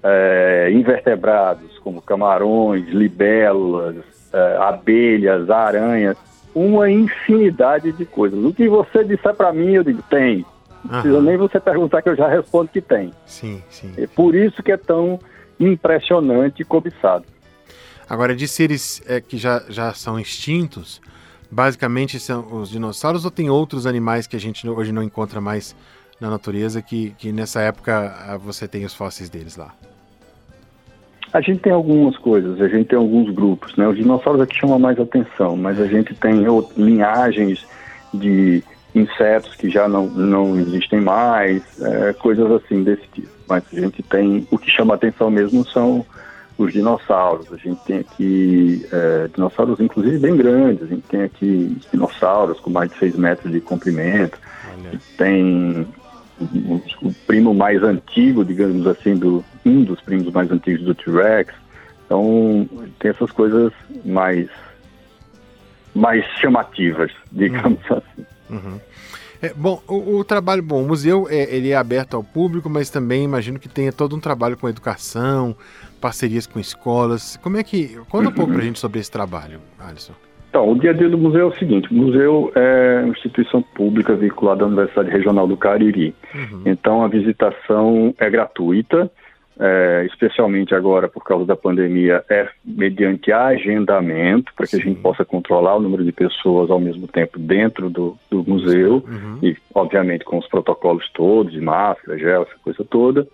é, 0.02 0.70
invertebrados, 0.70 1.78
como 1.78 2.02
camarões, 2.02 2.87
libélulas, 2.88 3.96
é, 4.30 4.56
abelhas, 4.61 5.49
aranhas, 5.49 6.18
uma 6.54 6.90
infinidade 6.90 7.90
de 7.92 8.04
coisas. 8.04 8.38
O 8.44 8.52
que 8.52 8.68
você 8.68 9.02
disser 9.04 9.34
para 9.34 9.54
mim, 9.54 9.73
eu 9.73 9.82
digo, 9.82 10.02
tem. 10.11 10.44
Não 10.84 11.00
precisa 11.00 11.23
nem 11.23 11.38
você 11.38 11.58
perguntar 11.58 12.02
que 12.02 12.11
eu 12.11 12.16
já 12.16 12.28
respondo 12.28 12.68
que 12.68 12.82
tem. 12.82 13.11
Sim, 13.25 13.62
sim. 13.70 13.94
É 13.96 14.06
por 14.06 14.34
isso 14.34 14.62
que 14.62 14.70
é 14.70 14.76
tão 14.76 15.18
impressionante 15.58 16.61
e 16.61 16.64
cobiçado. 16.66 17.25
Agora, 18.08 18.34
de 18.34 18.46
seres 18.46 19.02
é, 19.06 19.20
que 19.20 19.38
já, 19.38 19.62
já 19.68 19.92
são 19.94 20.18
extintos, 20.18 21.00
basicamente 21.50 22.18
são 22.20 22.61
os 22.61 22.68
dinossauros 22.68 23.25
ou 23.25 23.30
tem 23.30 23.49
outros 23.49 23.87
animais 23.87 24.26
que 24.26 24.37
a 24.37 24.40
gente 24.40 24.68
hoje 24.68 24.92
não 24.92 25.02
encontra 25.02 25.40
mais 25.40 25.75
na 26.20 26.30
natureza 26.30 26.82
que, 26.82 27.14
que 27.18 27.32
nessa 27.32 27.61
época 27.61 28.14
ah, 28.26 28.37
você 28.37 28.68
tem 28.68 28.84
os 28.84 28.94
fósseis 28.94 29.28
deles 29.28 29.56
lá? 29.56 29.75
A 31.32 31.40
gente 31.40 31.61
tem 31.61 31.73
algumas 31.73 32.16
coisas, 32.16 32.61
a 32.61 32.68
gente 32.68 32.87
tem 32.87 32.99
alguns 32.99 33.34
grupos, 33.34 33.75
né? 33.76 33.88
Os 33.88 33.96
dinossauros 33.96 34.40
aqui 34.40 34.56
chamam 34.56 34.78
mais 34.78 34.99
atenção, 35.00 35.56
mas 35.56 35.80
a 35.80 35.87
gente 35.87 36.14
tem 36.14 36.44
linhagens 36.76 37.66
de 38.12 38.62
insetos 38.94 39.56
que 39.56 39.68
já 39.68 39.88
não, 39.88 40.06
não 40.06 40.56
existem 40.56 41.00
mais, 41.00 41.62
é, 41.82 42.12
coisas 42.12 42.49
assim 42.52 42.84
desse 42.84 43.02
tipo. 43.12 43.28
Mas 43.49 43.64
a 43.73 43.80
gente 43.80 44.00
tem, 44.04 44.46
o 44.50 44.56
que 44.56 44.70
chama 44.70 44.94
atenção 44.94 45.28
mesmo 45.28 45.66
são 45.66 46.06
os 46.56 46.73
dinossauros. 46.73 47.52
A 47.52 47.56
gente 47.56 47.82
tem 47.84 47.99
aqui 47.99 48.87
é, 48.92 49.28
dinossauros, 49.34 49.80
inclusive, 49.80 50.18
bem 50.18 50.37
grandes. 50.37 50.82
A 50.82 50.87
gente 50.87 51.02
tem 51.08 51.23
aqui 51.23 51.76
dinossauros 51.90 52.61
com 52.61 52.70
mais 52.70 52.90
de 52.90 52.99
6 52.99 53.16
metros 53.16 53.52
de 53.52 53.61
comprimento. 53.61 54.38
Tem 55.16 55.87
o, 56.40 56.80
o, 57.02 57.12
primo 57.26 57.54
mais 57.54 57.82
antigo, 57.82 58.44
digamos 58.44 58.87
assim, 58.87 59.16
do 59.16 59.44
um 59.64 59.82
dos 59.82 60.00
primos 60.00 60.32
mais 60.32 60.50
antigos 60.50 60.84
do 60.84 60.94
T-Rex. 60.94 61.52
Então, 62.06 62.68
tem 62.99 63.11
essas 63.11 63.30
coisas 63.30 63.73
mais 64.04 64.49
mais 65.94 66.25
chamativas, 66.40 67.12
digamos 67.30 67.78
uhum. 67.88 67.96
assim. 67.96 68.26
Uhum. 68.50 68.80
É, 69.40 69.52
bom, 69.54 69.82
o, 69.87 70.16
o, 70.16 70.25
trabalho, 70.25 70.62
bom, 70.62 70.82
o 70.82 70.87
museu 70.87 71.26
é, 71.28 71.54
ele 71.54 71.70
é 71.70 71.76
aberto 71.76 72.14
ao 72.14 72.25
público, 72.25 72.68
mas 72.70 72.88
também 72.88 73.25
imagino 73.25 73.58
que 73.58 73.68
tenha 73.68 73.92
todo 73.92 74.16
um 74.16 74.20
trabalho 74.20 74.56
com 74.56 74.68
educação, 74.68 75.54
parcerias 76.04 76.46
com 76.46 76.61
escolas. 76.61 77.38
Como 77.42 77.56
é 77.56 77.62
que. 77.62 77.96
Conta 78.11 78.28
um 78.28 78.32
pouco 78.32 78.52
pra 78.52 78.62
gente 78.62 78.78
sobre 78.78 79.00
esse 79.00 79.11
trabalho, 79.11 79.58
Alisson. 79.78 80.12
Então, 80.50 80.70
o 80.70 80.78
dia 80.78 80.90
a 80.90 80.92
dia 80.92 81.08
do 81.08 81.16
museu 81.16 81.40
é 81.40 81.44
o 81.46 81.58
seguinte: 81.58 81.90
o 81.90 81.94
museu 81.94 82.52
é 82.54 83.00
uma 83.02 83.12
instituição 83.12 83.62
pública 83.62 84.14
vinculada 84.14 84.64
à 84.64 84.66
Universidade 84.66 85.11
Regional 85.11 85.46
do 85.49 85.56
Cariri. 85.56 86.14
Uhum. 86.34 86.62
Então, 86.66 87.02
a 87.02 87.08
visitação 87.08 88.14
é 88.18 88.28
gratuita 88.28 89.11
é, 89.58 90.04
especialmente 90.06 90.75
agora 90.75 91.08
por 91.08 91.23
causa 91.23 91.44
da 91.44 91.54
pandemia, 91.54 92.25
é 92.28 92.49
mediante 92.64 93.30
agendamento, 93.32 94.52
para 94.54 94.66
que 94.66 94.76
Sim. 94.76 94.80
a 94.80 94.84
gente 94.84 95.00
possa 95.00 95.25
controlar 95.25 95.76
o 95.76 95.80
número 95.80 96.04
de 96.04 96.12
pessoas 96.12 96.70
ao 96.70 96.80
mesmo 96.80 97.06
tempo 97.06 97.38
dentro 97.38 97.88
do, 97.88 98.16
do 98.30 98.44
museu, 98.44 99.04
uhum. 99.06 99.38
e 99.42 99.56
obviamente 99.73 100.25
com 100.25 100.38
os 100.38 100.49
protocolos 100.49 101.08
todos, 101.12 101.52
de 101.52 101.61
máscara, 101.61 102.18
gel, 102.18 102.42
essa 102.42 102.56
coisa 102.62 102.84
toda. 102.84 103.26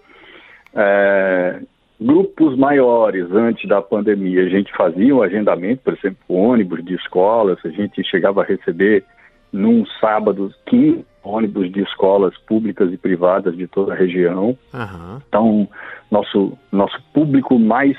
É, 0.74 1.60
grupos 2.00 2.56
maiores, 2.56 3.30
antes 3.30 3.68
da 3.68 3.82
pandemia, 3.82 4.44
a 4.44 4.48
gente 4.48 4.72
fazia 4.74 5.14
um 5.14 5.22
agendamento, 5.22 5.82
por 5.82 5.92
exemplo, 5.92 6.18
ônibus 6.28 6.82
de 6.84 6.94
escolas, 6.94 7.58
a 7.64 7.68
gente 7.68 8.02
chegava 8.04 8.42
a 8.42 8.44
receber 8.44 9.04
num 9.52 9.84
sábado 10.00 10.52
15 10.66 11.04
ônibus 11.22 11.70
de 11.70 11.82
escolas 11.82 12.36
públicas 12.46 12.90
e 12.92 12.96
privadas 12.96 13.54
de 13.56 13.66
toda 13.66 13.92
a 13.92 13.96
região. 13.96 14.56
Uhum. 14.72 15.18
Então, 15.28 15.68
nosso, 16.10 16.56
nosso 16.72 16.98
público 17.12 17.58
mais, 17.58 17.96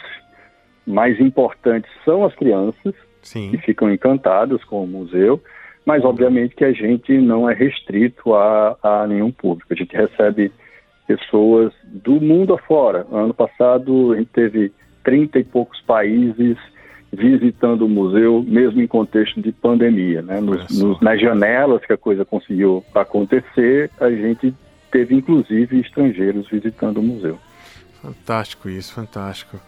mais 0.88 1.20
importante 1.20 1.88
são 2.04 2.26
as 2.26 2.34
crianças, 2.34 2.96
Sim. 3.22 3.52
que 3.52 3.58
ficam 3.60 3.92
encantadas 3.92 4.64
com 4.64 4.84
o 4.84 4.88
museu, 4.88 5.40
mas 5.86 6.04
obviamente 6.04 6.56
que 6.56 6.66
a 6.66 6.72
gente 6.72 7.16
não 7.20 7.48
é 7.48 7.54
restrito 7.54 8.34
a, 8.34 8.78
a 8.82 9.08
nenhum 9.08 9.32
público. 9.32 9.72
A 9.72 9.76
gente 9.76 9.96
recebe 9.96 10.52
pessoas 11.16 11.74
do 11.84 12.22
mundo 12.22 12.54
afora. 12.54 13.06
Ano 13.12 13.34
passado 13.34 14.14
a 14.14 14.18
gente 14.18 14.30
teve 14.30 14.72
30 15.04 15.40
e 15.40 15.44
poucos 15.44 15.82
países 15.82 16.58
visitando 17.12 17.86
o 17.86 17.90
museu, 17.90 18.44
mesmo 18.48 18.82
em 18.82 18.88
contexto 18.88 19.42
de 19.42 19.52
pandemia. 19.52 20.22
Né? 20.22 20.40
Nos, 20.40 20.80
nos, 20.80 21.02
nas 21.02 21.20
janelas 21.20 21.86
que 21.86 21.92
a 21.92 21.98
coisa 21.98 22.24
conseguiu 22.24 22.84
acontecer, 22.96 23.90
a 24.00 24.10
gente 24.10 24.54
teve 24.90 25.16
inclusive 25.16 25.80
estrangeiros 25.80 26.48
visitando 26.50 27.00
o 27.00 27.04
museu. 27.04 27.38
Fantástico 28.02 28.70
isso, 28.70 28.94
fantástico. 28.94 29.60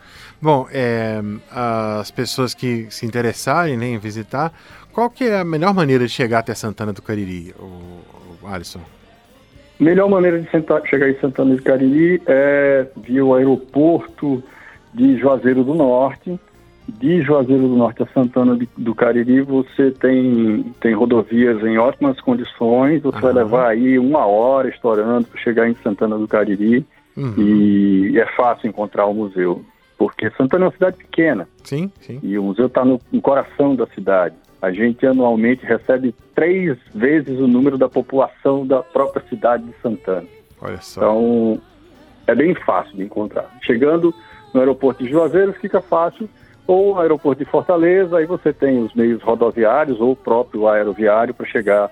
Bom, 0.42 0.68
é, 0.72 1.22
as 1.52 2.10
pessoas 2.10 2.54
que 2.54 2.88
se 2.90 3.06
interessarem 3.06 3.78
né, 3.78 3.88
em 3.88 3.98
visitar, 4.00 4.52
qual 4.92 5.10
que 5.10 5.26
é 5.26 5.40
a 5.40 5.46
melhor 5.46 5.74
maneira 5.74 6.06
de 6.06 6.12
chegar 6.12 6.40
até 6.40 6.56
Santana 6.56 6.94
do 6.94 7.02
Cariri, 7.02 7.54
o, 7.60 8.02
o 8.42 8.48
Alisson? 8.48 8.82
Melhor 9.84 10.10
maneira 10.10 10.40
de 10.40 10.50
sentar, 10.50 10.82
chegar 10.88 11.10
em 11.10 11.20
Santana 11.20 11.56
do 11.56 11.62
Cariri 11.62 12.22
é 12.26 12.88
via 12.96 13.26
o 13.26 13.36
aeroporto 13.36 14.42
de 14.94 15.18
Juazeiro 15.18 15.62
do 15.64 15.76
Norte. 15.76 16.40
De 16.88 17.22
Juazeiro 17.22 17.68
do 17.68 17.76
Norte 17.76 18.02
a 18.02 18.08
Santana 18.08 18.58
do 18.78 18.96
Cariri, 18.96 19.42
você 19.42 19.92
tem, 19.92 20.64
tem 20.80 20.94
rodovias 20.94 21.62
em 21.64 21.78
ótimas 21.78 22.20
condições. 22.22 23.02
Você 23.02 23.20
vai 23.20 23.34
levar 23.34 23.68
aí 23.70 24.00
uma 24.00 24.26
hora 24.26 24.70
estourando 24.70 25.28
para 25.28 25.42
chegar 25.42 25.70
em 25.70 25.76
Santana 25.84 26.18
do 26.18 26.28
Cariri. 26.30 26.86
Uhum. 27.18 27.36
E 27.38 28.18
é 28.18 28.26
fácil 28.38 28.70
encontrar 28.70 29.06
o 29.06 29.14
museu, 29.14 29.64
porque 29.98 30.32
Santana 30.32 30.66
é 30.66 30.68
uma 30.68 30.74
cidade 30.74 30.98
pequena. 30.98 31.48
Sim, 31.64 31.92
sim. 32.00 32.20
E 32.24 32.38
o 32.38 32.44
museu 32.44 32.68
está 32.68 32.86
no, 32.86 33.00
no, 33.12 33.22
coração 33.22 33.76
da 33.76 33.86
cidade. 33.88 34.36
A 34.64 34.72
gente 34.72 35.06
anualmente 35.06 35.66
recebe 35.66 36.16
três 36.34 36.78
vezes 36.96 37.38
o 37.38 37.48
número 37.48 37.78
da 37.78 37.90
população 37.90 38.66
da 38.66 38.82
própria 38.82 39.22
cidade 39.28 39.66
de 39.66 39.74
Santana. 39.82 40.26
Olha 40.62 40.80
só. 40.80 41.02
Então, 41.02 41.62
é 42.26 42.34
bem 42.34 42.56
fácil 42.56 42.96
de 42.96 43.04
encontrar. 43.04 43.52
Chegando 43.62 44.16
no 44.54 44.62
aeroporto 44.62 45.04
de 45.04 45.10
Juazeiro 45.10 45.52
fica 45.52 45.82
fácil, 45.82 46.30
ou 46.66 46.96
no 46.96 47.02
aeroporto 47.02 47.44
de 47.44 47.52
Fortaleza, 47.52 48.18
aí 48.18 48.26
você 48.26 48.54
tem 48.54 48.82
os 48.82 48.94
meios 48.94 49.22
rodoviários 49.22 50.00
ou 50.00 50.14
o 50.14 50.16
próprio 50.16 50.66
aeroviário 50.70 51.34
para 51.34 51.46
chegar 51.46 51.92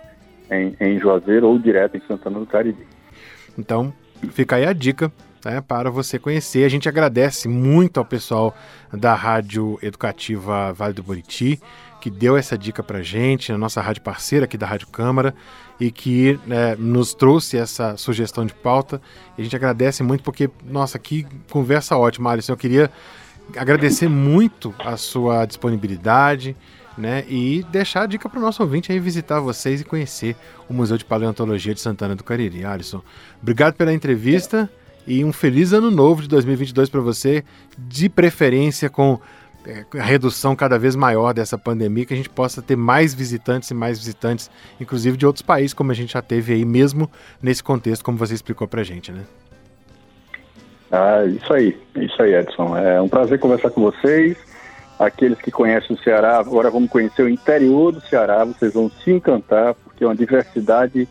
em, 0.49 0.73
em 0.79 0.97
Juazeiro 0.97 1.49
ou 1.49 1.59
direto 1.59 1.97
em 1.97 2.01
Santana 2.07 2.39
do 2.39 2.45
Cariri. 2.45 2.87
Então, 3.59 3.93
Fica 4.29 4.57
aí 4.57 4.65
a 4.65 4.73
dica 4.73 5.11
né, 5.43 5.61
para 5.61 5.89
você 5.89 6.19
conhecer. 6.19 6.63
A 6.63 6.69
gente 6.69 6.87
agradece 6.87 7.47
muito 7.47 7.97
ao 7.97 8.05
pessoal 8.05 8.55
da 8.93 9.13
Rádio 9.13 9.79
Educativa 9.81 10.71
Vale 10.73 10.93
do 10.93 11.03
Buriti, 11.03 11.59
que 12.01 12.09
deu 12.09 12.35
essa 12.35 12.57
dica 12.57 12.81
para 12.81 13.01
gente, 13.01 13.51
a 13.51 13.57
nossa 13.57 13.79
rádio 13.79 14.01
parceira 14.01 14.45
aqui 14.45 14.57
da 14.57 14.65
Rádio 14.65 14.87
Câmara, 14.87 15.33
e 15.79 15.91
que 15.91 16.37
né, 16.45 16.75
nos 16.75 17.13
trouxe 17.13 17.57
essa 17.57 17.95
sugestão 17.95 18.45
de 18.45 18.53
pauta. 18.53 18.99
E 19.37 19.41
a 19.41 19.43
gente 19.43 19.55
agradece 19.55 20.03
muito 20.03 20.23
porque, 20.23 20.49
nossa, 20.65 20.99
que 20.99 21.25
conversa 21.49 21.95
ótima, 21.95 22.31
Alisson. 22.31 22.53
Eu 22.53 22.57
queria 22.57 22.91
agradecer 23.55 24.09
muito 24.09 24.73
a 24.79 24.97
sua 24.97 25.45
disponibilidade, 25.45 26.55
né? 26.97 27.23
E 27.29 27.63
deixar 27.71 28.03
a 28.03 28.05
dica 28.05 28.27
para 28.27 28.39
o 28.39 28.41
nosso 28.41 28.61
ouvinte 28.61 28.91
aí 28.91 28.99
visitar 28.99 29.39
vocês 29.39 29.81
e 29.81 29.85
conhecer 29.85 30.35
o 30.67 30.73
Museu 30.73 30.97
de 30.97 31.05
Paleontologia 31.05 31.73
de 31.73 31.79
Santana 31.79 32.15
do 32.15 32.23
Cariri. 32.23 32.65
Alisson, 32.65 33.01
obrigado 33.41 33.75
pela 33.75 33.93
entrevista 33.93 34.69
e 35.05 35.23
um 35.23 35.33
feliz 35.33 35.73
ano 35.73 35.89
novo 35.89 36.21
de 36.21 36.27
2022 36.27 36.89
para 36.89 37.01
você, 37.01 37.43
de 37.77 38.09
preferência 38.09 38.89
com 38.89 39.19
a 39.99 40.03
redução 40.03 40.55
cada 40.55 40.77
vez 40.79 40.95
maior 40.95 41.33
dessa 41.33 41.57
pandemia, 41.57 42.05
que 42.05 42.13
a 42.13 42.17
gente 42.17 42.29
possa 42.29 42.61
ter 42.61 42.75
mais 42.75 43.13
visitantes 43.13 43.69
e 43.69 43.73
mais 43.73 43.99
visitantes, 43.99 44.49
inclusive 44.79 45.17
de 45.17 45.25
outros 45.25 45.43
países, 45.43 45.73
como 45.73 45.91
a 45.91 45.95
gente 45.95 46.13
já 46.13 46.21
teve 46.21 46.53
aí, 46.53 46.65
mesmo 46.65 47.09
nesse 47.41 47.63
contexto, 47.63 48.03
como 48.03 48.17
você 48.17 48.33
explicou 48.33 48.67
para 48.67 48.81
a 48.81 48.83
gente, 48.83 49.11
né? 49.11 49.21
Ah, 50.91 51.23
isso 51.25 51.53
aí, 51.53 51.77
isso 51.95 52.21
aí, 52.21 52.33
Edson. 52.33 52.75
É 52.77 53.01
um 53.01 53.07
prazer 53.07 53.39
conversar 53.39 53.69
com 53.69 53.81
vocês 53.81 54.37
aqueles 54.99 55.39
que 55.39 55.49
conhecem 55.49 55.95
o 55.95 55.99
Ceará, 56.03 56.37
agora 56.37 56.69
vamos 56.69 56.89
conhecer 56.89 57.23
o 57.23 57.29
interior 57.29 57.91
do 57.91 58.01
Ceará, 58.01 58.45
vocês 58.45 58.71
vão 58.73 58.89
se 59.03 59.11
encantar, 59.11 59.73
porque 59.73 60.03
é 60.03 60.07
uma 60.07 60.15
diversidade 60.15 61.07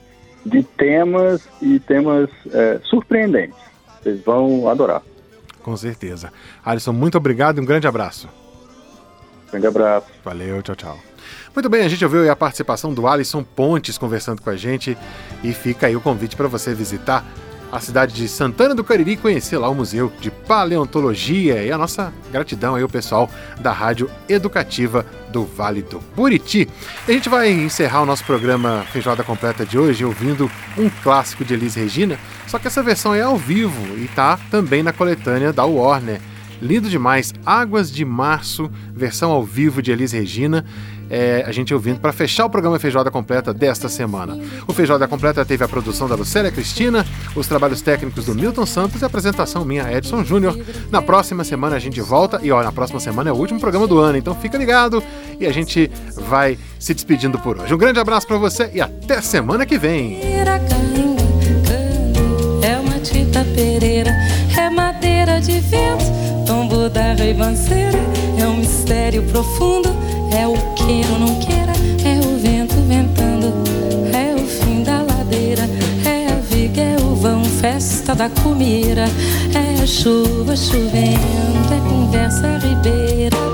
de 0.47 0.63
temas 0.63 1.49
e 1.61 1.81
temas 1.81 2.31
é, 2.53 2.79
surpreendentes. 2.85 3.59
Vocês 4.01 4.23
vão 4.23 4.69
adorar. 4.69 5.03
Com 5.63 5.77
certeza. 5.77 6.33
Alisson, 6.65 6.93
muito 6.93 7.19
obrigado 7.19 7.59
e 7.59 7.61
um 7.61 7.65
grande 7.65 7.87
abraço. 7.87 8.29
Grande 9.51 9.67
abraço. 9.67 10.07
Valeu, 10.25 10.63
tchau, 10.63 10.77
tchau. 10.77 10.99
Muito 11.55 11.69
bem, 11.69 11.85
a 11.85 11.89
gente 11.89 12.05
ouviu 12.05 12.31
a 12.31 12.37
participação 12.37 12.95
do 12.95 13.07
Alisson 13.07 13.43
Pontes 13.43 13.99
conversando 13.99 14.41
com 14.41 14.51
a 14.51 14.57
gente 14.57 14.97
e 15.43 15.53
fica 15.53 15.87
aí 15.87 15.97
o 15.97 16.01
convite 16.01 16.37
para 16.37 16.49
você 16.49 16.73
visitar 16.73 17.25
a 17.73 17.79
cidade 17.79 18.15
de 18.15 18.29
Santana 18.29 18.75
do 18.75 18.83
Cariri 18.83 19.17
conhecer 19.17 19.57
lá 19.57 19.69
o 19.69 19.75
Museu 19.75 20.13
de 20.21 20.31
Paleontologia 20.31 21.63
e 21.63 21.71
a 21.71 21.79
nossa 21.79 22.13
gratidão 22.33 22.75
aí 22.75 22.83
ao 22.83 22.89
pessoal 22.89 23.31
da 23.61 23.71
Rádio 23.71 24.11
Educativa 24.29 25.07
do 25.29 25.45
Vale 25.45 25.83
do 25.83 26.01
Buriti. 26.17 26.69
E 27.07 27.11
a 27.11 27.15
gente 27.15 27.29
vai 27.29 27.51
encerrar 27.51 28.03
o 28.03 28.07
nosso 28.07 28.25
programa 28.25 28.85
Feijoada 28.93 29.23
Completa 29.23 29.65
de 29.65 29.79
hoje 29.79 30.05
ouvindo 30.05 30.51
um 30.77 30.91
clássico 31.03 31.45
de 31.45 31.55
Elis 31.55 31.75
Regina, 31.77 32.19
só 32.47 32.59
que 32.59 32.67
essa 32.67 32.83
versão 32.83 33.15
é 33.15 33.23
ao 33.23 33.37
vivo 33.37 33.97
e 33.97 34.09
tá 34.09 34.39
também 34.51 34.83
na 34.83 34.93
coletânea 34.93 35.53
da 35.53 35.65
Warner. 35.65 36.21
Lindo 36.61 36.89
demais, 36.89 37.33
Águas 37.45 37.91
de 37.91 38.05
Março, 38.05 38.71
versão 38.95 39.31
ao 39.31 39.43
vivo 39.43 39.81
de 39.81 39.91
Elis 39.91 40.13
Regina. 40.13 40.65
é, 41.11 41.43
a 41.45 41.51
gente 41.51 41.75
ouvindo 41.75 41.99
para 41.99 42.13
fechar 42.13 42.47
o 42.47 42.51
programa 42.51 42.79
Feijoada 42.79 43.11
Completa 43.11 43.53
desta 43.53 43.89
semana. 43.89 44.39
O 44.67 44.73
Feijoada 44.73 45.09
Completa 45.09 45.45
teve 45.45 45.65
a 45.65 45.69
produção 45.69 46.09
da 46.09 46.15
Lucélia 46.15 46.53
Cristina, 46.53 47.05
os 47.35 47.49
trabalhos 47.49 47.83
técnicos 47.83 48.25
do 48.25 48.35
Milton 48.35 48.65
Santos 48.65 49.03
e 49.03 49.05
a 49.05 49.09
apresentação 49.09 49.65
minha, 49.65 49.93
Edson 49.93 50.25
Júnior. 50.25 50.57
Na 50.91 51.03
próxima 51.03 51.43
semana 51.43 51.75
a 51.75 51.81
gente 51.81 52.01
volta 52.01 52.39
e 52.43 52.53
olha, 52.53 52.67
na 52.67 52.73
próxima 52.73 53.01
semana 53.01 53.29
é 53.29 53.33
o 53.33 53.37
último 53.37 53.59
programa 53.59 53.89
do 53.89 53.99
ano, 53.99 54.17
então 54.17 54.35
fica 54.37 54.57
ligado 54.57 55.03
e 55.41 55.47
a 55.47 55.53
gente 55.53 55.91
vai 56.29 56.57
se 56.79 56.95
despedindo 56.95 57.39
por 57.41 57.59
hoje. 57.59 57.75
Um 57.75 57.79
grande 57.79 57.99
abraço 57.99 58.27
para 58.27 58.39
você 58.39 58.71
e 58.73 58.81
até 58.81 59.21
semana 59.21 59.67
que 59.67 59.77
vem. 59.77 60.21
É 62.63 62.79
uma 62.79 63.01
pereira, 63.55 64.11
é 64.57 64.71
madeira 64.71 65.41
de 65.41 65.59
vento, 65.61 66.00
da 66.89 67.13
ribanceira, 67.13 67.99
é 68.39 68.47
um 68.47 68.57
mistério 68.57 69.23
profundo, 69.25 69.89
é 70.33 70.47
o 70.47 70.55
que 70.75 71.03
eu 71.03 71.19
não 71.19 71.39
queira, 71.39 71.73
é 72.05 72.19
o 72.25 72.39
vento 72.39 72.75
ventando, 72.89 73.53
é 74.15 74.35
o 74.35 74.47
fim 74.47 74.83
da 74.83 75.03
ladeira, 75.03 75.69
é 76.07 76.33
a 76.33 76.37
viga, 76.37 76.81
é 76.81 76.97
o 76.97 77.15
vão, 77.15 77.45
festa 77.45 78.15
da 78.15 78.31
comida, 78.31 79.05
é 79.55 79.83
a 79.83 79.87
chuva 79.87 80.57
chovendo, 80.57 81.75
é 81.75 81.89
conversa 81.89 82.59
ribeira 82.59 83.50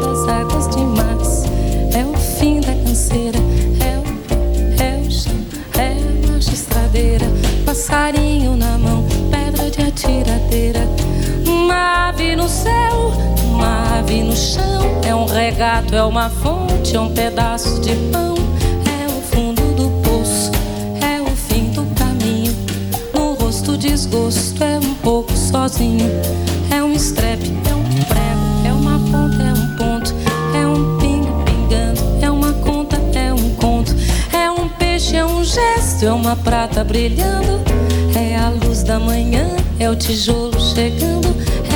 ave 12.16 12.34
no 12.34 12.48
céu, 12.48 13.12
uma 13.44 13.98
ave 13.98 14.22
no 14.22 14.34
chão, 14.34 15.00
é 15.06 15.14
um 15.14 15.26
regato, 15.26 15.94
é 15.94 16.02
uma 16.02 16.30
fonte, 16.30 16.96
é 16.96 17.00
um 17.00 17.12
pedaço 17.12 17.78
de 17.82 17.94
pão, 18.10 18.34
é 18.86 19.06
o 19.06 19.20
fundo 19.20 19.60
do 19.74 19.90
poço, 20.00 20.50
é 21.02 21.20
o 21.20 21.36
fim 21.36 21.70
do 21.72 21.84
caminho, 21.94 22.56
no 23.12 23.34
rosto 23.34 23.76
desgosto, 23.76 24.64
é 24.64 24.78
um 24.78 24.94
pouco 24.94 25.30
sozinho, 25.36 26.10
é 26.74 26.82
um 26.82 26.94
estrepe, 26.94 27.52
é 27.68 27.74
um 27.74 27.84
prego, 27.84 28.66
é 28.66 28.72
uma 28.72 28.98
ponta, 28.98 29.42
é 29.42 29.52
um 29.52 29.76
ponto, 29.76 30.14
é 30.54 30.66
um 30.66 30.98
pingo 30.98 31.44
pingando, 31.44 32.24
é 32.24 32.30
uma 32.30 32.52
conta, 32.54 32.96
é 33.14 33.30
um 33.30 33.54
conto, 33.56 33.94
é 34.32 34.50
um 34.50 34.70
peixe, 34.70 35.16
é 35.16 35.26
um 35.26 35.44
gesto, 35.44 36.06
é 36.06 36.12
uma 36.12 36.34
prata 36.34 36.82
brilhando, 36.82 37.60
é 38.18 38.36
a 38.36 38.48
luz 38.48 38.82
da 38.82 38.98
manhã, 38.98 39.54
é 39.78 39.90
o 39.90 39.94
tijolo 39.94 40.58
chegando, 40.58 41.36
é 41.70 41.75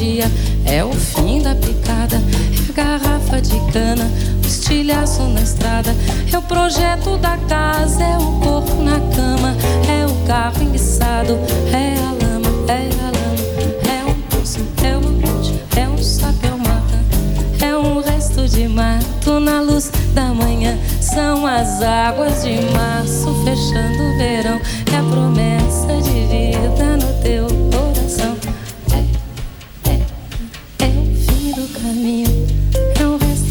dia, 0.00 0.30
é 0.64 0.82
o 0.82 0.92
fim 0.94 1.42
da 1.42 1.54
picada, 1.54 2.16
é 2.16 2.70
a 2.70 2.72
garrafa 2.72 3.38
de 3.38 3.60
cana, 3.70 4.10
o 4.42 4.46
estilhaço 4.46 5.24
na 5.24 5.42
estrada, 5.42 5.94
é 6.32 6.38
o 6.38 6.42
projeto 6.42 7.18
da 7.18 7.36
casa, 7.36 8.02
é 8.02 8.16
o 8.16 8.40
corpo 8.40 8.82
na 8.82 8.98
cama, 9.14 9.54
é 9.86 10.06
o 10.06 10.26
carro 10.26 10.62
enguiçado, 10.62 11.38
é 11.70 11.96
a 11.98 12.12
lama, 12.12 12.48
é 12.66 12.88
a 12.98 13.10
lama, 13.10 13.44
é 13.92 14.10
um 14.10 14.14
pulso, 14.22 14.60
é 14.82 14.96
uma 14.96 15.20
ponte, 15.20 15.54
é 15.76 15.86
um 15.86 15.98
sapo, 15.98 16.46
é 16.46 16.52
uma 16.54 16.80
rã, 16.80 17.68
é 17.68 17.76
um 17.76 18.00
resto 18.00 18.48
de 18.48 18.66
mato 18.68 19.38
na 19.38 19.60
luz 19.60 19.92
da 20.14 20.32
manhã, 20.32 20.78
são 20.98 21.46
as 21.46 21.82
águas 21.82 22.42
de 22.42 22.58
março 22.72 23.34
fechando 23.44 24.02
o 24.02 24.16
verão, 24.16 24.60
é 24.90 24.96
a 24.96 25.02
promessa 25.02 26.00
de 26.00 26.26
vida 26.26 26.96
no 26.96 27.22
teu 27.22 27.69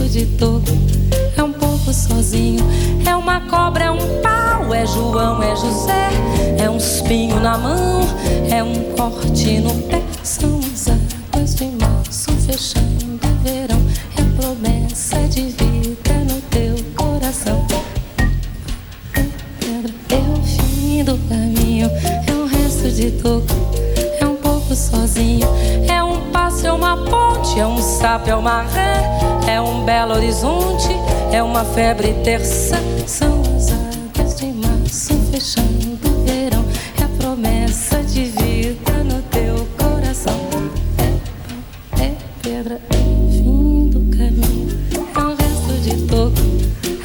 de 0.09 0.25
toco, 0.25 0.63
é 1.37 1.43
um 1.43 1.53
pouco 1.53 1.93
sozinho, 1.93 2.65
é 3.05 3.15
uma 3.15 3.41
cobra, 3.41 3.85
é 3.85 3.91
um 3.91 4.21
pau, 4.21 4.73
é 4.73 4.83
João, 4.83 5.41
é 5.43 5.55
José, 5.55 6.09
é 6.57 6.67
um 6.67 6.77
espinho 6.77 7.39
na 7.39 7.55
mão, 7.57 8.01
é 8.49 8.63
um 8.63 8.95
corte 8.95 9.59
no 9.59 9.73
pé, 9.83 10.01
são 10.23 10.59
as 10.73 10.87
águas 10.87 11.55
de 11.55 11.65
março 11.65 12.31
fechando 12.31 13.19
o 13.23 13.43
verão, 13.43 13.79
é 14.17 14.41
promessa 14.41 15.19
de 15.27 15.43
vida 15.43 16.13
no 16.27 16.41
teu 16.49 16.75
coração. 16.95 17.63
Pedra, 19.59 19.93
é 20.09 20.15
o 20.15 20.43
fim 20.43 21.03
do 21.03 21.19
caminho, 21.29 21.87
é 22.27 22.31
um 22.31 22.47
resto 22.47 22.89
de 22.89 23.11
toco, 23.11 23.45
é 24.19 24.25
um 24.25 24.35
pouco 24.37 24.73
sozinho, 24.73 25.47
é 25.87 26.01
um 26.03 26.31
passo, 26.31 26.65
é 26.65 26.71
uma 26.71 26.97
ponte, 26.97 27.59
é 27.59 27.67
um 27.67 27.79
sapo, 27.79 28.27
é 28.27 28.35
uma 28.35 28.63
horizonte, 30.19 30.89
é 31.31 31.41
uma 31.41 31.63
febre 31.63 32.13
terça, 32.25 32.75
são 33.07 33.41
as 33.55 33.71
águas 33.71 34.35
de 34.35 34.47
março 34.47 35.13
fechando 35.31 35.97
o 36.05 36.25
verão, 36.25 36.65
é 36.99 37.03
a 37.05 37.07
promessa 37.17 38.03
de 38.03 38.25
vida 38.25 39.03
no 39.05 39.21
teu 39.31 39.65
coração. 39.77 40.37
É, 40.97 42.03
é 42.03 42.17
pedra, 42.41 42.81
é 42.89 43.31
fim 43.31 43.89
do 43.89 44.17
caminho, 44.17 44.77
é 45.15 45.19
um 45.21 45.35
resto 45.35 45.73
de 45.83 46.05
toco, 46.07 46.33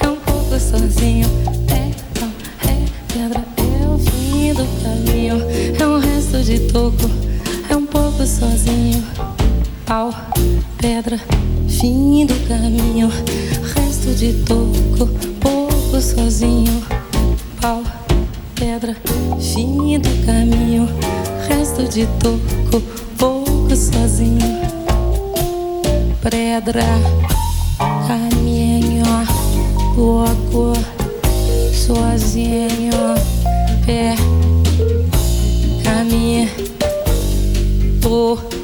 é 0.00 0.09
um 0.09 0.16
pouco 0.16 0.59
sozinho, 0.59 1.29
é 1.70 2.18
pão, 2.18 2.33
é 2.68 3.12
pedra, 3.12 3.44
é 3.59 3.88
o 3.88 3.96
fim 3.96 4.53
do 4.55 4.66
caminho, 4.83 5.37
é 5.81 5.87
um 5.87 6.00
resto 6.00 6.42
de 6.42 6.59
toco, 6.72 7.09
é 7.70 7.77
um 7.77 7.87
pouco 7.87 8.27
sozinho, 8.27 9.05
pau, 9.87 10.12
pedra, 10.85 11.18
fim 11.66 12.27
do 12.27 12.35
caminho, 12.47 13.09
resto 13.75 14.14
de 14.14 14.35
toco, 14.44 15.09
pouco 15.40 15.99
sozinho, 15.99 16.85
pau, 17.59 17.83
pedra, 18.55 18.94
fim 19.40 19.99
do 19.99 20.27
caminho, 20.27 20.87
resto 21.49 21.88
de 21.88 22.07
toco, 22.20 22.83
pouco 23.16 23.75
sozinho, 23.75 24.61
pedra, 26.20 26.85
caminho, 28.07 29.07
pouco 29.94 30.75
sozinho, 31.73 32.92
pé, 33.87 34.14
caminho, 35.83 36.51
por 38.03 38.63